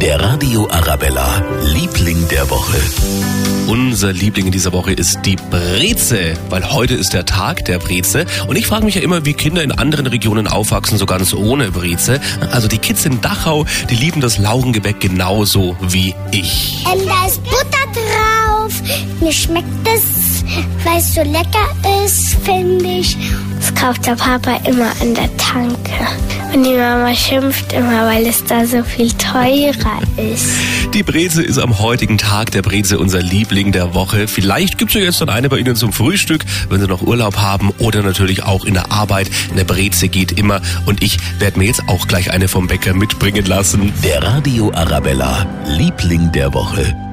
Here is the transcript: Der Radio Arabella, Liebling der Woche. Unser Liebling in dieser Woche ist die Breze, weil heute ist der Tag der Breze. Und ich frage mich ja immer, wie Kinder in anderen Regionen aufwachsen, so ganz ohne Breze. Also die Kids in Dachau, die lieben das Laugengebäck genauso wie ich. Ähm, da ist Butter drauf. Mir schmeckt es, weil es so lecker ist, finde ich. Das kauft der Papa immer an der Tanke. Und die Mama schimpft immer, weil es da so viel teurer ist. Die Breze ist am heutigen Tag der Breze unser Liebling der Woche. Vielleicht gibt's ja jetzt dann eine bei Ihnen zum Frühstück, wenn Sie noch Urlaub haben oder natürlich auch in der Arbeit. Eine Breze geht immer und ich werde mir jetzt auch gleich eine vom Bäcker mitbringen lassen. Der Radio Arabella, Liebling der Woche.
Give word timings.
Der 0.00 0.18
Radio 0.18 0.66
Arabella, 0.70 1.42
Liebling 1.62 2.26
der 2.28 2.48
Woche. 2.48 2.78
Unser 3.66 4.12
Liebling 4.12 4.46
in 4.46 4.52
dieser 4.52 4.72
Woche 4.72 4.92
ist 4.92 5.20
die 5.26 5.36
Breze, 5.36 6.34
weil 6.48 6.72
heute 6.72 6.94
ist 6.94 7.12
der 7.12 7.26
Tag 7.26 7.64
der 7.66 7.78
Breze. 7.78 8.24
Und 8.48 8.56
ich 8.56 8.66
frage 8.66 8.84
mich 8.86 8.94
ja 8.94 9.02
immer, 9.02 9.26
wie 9.26 9.34
Kinder 9.34 9.62
in 9.62 9.72
anderen 9.72 10.06
Regionen 10.06 10.48
aufwachsen, 10.48 10.96
so 10.96 11.04
ganz 11.04 11.34
ohne 11.34 11.70
Breze. 11.70 12.20
Also 12.50 12.66
die 12.66 12.78
Kids 12.78 13.04
in 13.04 13.20
Dachau, 13.20 13.66
die 13.90 13.94
lieben 13.94 14.20
das 14.20 14.38
Laugengebäck 14.38 15.00
genauso 15.00 15.76
wie 15.80 16.14
ich. 16.32 16.84
Ähm, 16.90 17.06
da 17.06 17.26
ist 17.26 17.42
Butter 17.44 17.86
drauf. 17.92 18.72
Mir 19.20 19.32
schmeckt 19.32 19.66
es, 19.86 20.44
weil 20.84 20.98
es 20.98 21.14
so 21.14 21.22
lecker 21.22 22.04
ist, 22.04 22.36
finde 22.44 22.86
ich. 22.86 23.16
Das 23.60 23.74
kauft 23.74 24.06
der 24.06 24.16
Papa 24.16 24.56
immer 24.64 24.90
an 25.00 25.14
der 25.14 25.36
Tanke. 25.36 25.92
Und 26.52 26.64
die 26.64 26.74
Mama 26.74 27.14
schimpft 27.14 27.72
immer, 27.72 28.06
weil 28.06 28.26
es 28.26 28.44
da 28.44 28.66
so 28.66 28.82
viel 28.82 29.12
teurer 29.12 30.00
ist. 30.16 30.48
Die 30.94 31.04
Breze 31.04 31.42
ist 31.42 31.58
am 31.58 31.78
heutigen 31.78 32.18
Tag 32.18 32.50
der 32.50 32.62
Breze 32.62 32.98
unser 32.98 33.22
Liebling 33.22 33.70
der 33.70 33.94
Woche. 33.94 34.26
Vielleicht 34.26 34.76
gibt's 34.76 34.94
ja 34.94 35.00
jetzt 35.00 35.20
dann 35.20 35.28
eine 35.28 35.48
bei 35.48 35.58
Ihnen 35.58 35.76
zum 35.76 35.92
Frühstück, 35.92 36.44
wenn 36.68 36.80
Sie 36.80 36.88
noch 36.88 37.02
Urlaub 37.02 37.36
haben 37.36 37.70
oder 37.78 38.02
natürlich 38.02 38.42
auch 38.42 38.64
in 38.64 38.74
der 38.74 38.90
Arbeit. 38.90 39.30
Eine 39.52 39.64
Breze 39.64 40.08
geht 40.08 40.32
immer 40.32 40.60
und 40.86 41.04
ich 41.04 41.18
werde 41.38 41.58
mir 41.58 41.66
jetzt 41.66 41.88
auch 41.88 42.08
gleich 42.08 42.32
eine 42.32 42.48
vom 42.48 42.66
Bäcker 42.66 42.94
mitbringen 42.94 43.44
lassen. 43.44 43.92
Der 44.02 44.22
Radio 44.22 44.72
Arabella, 44.74 45.46
Liebling 45.66 46.32
der 46.32 46.52
Woche. 46.52 47.09